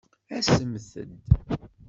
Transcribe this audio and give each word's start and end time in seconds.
Asemt-d! 0.37 1.09